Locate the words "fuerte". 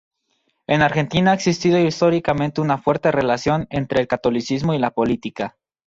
2.79-3.11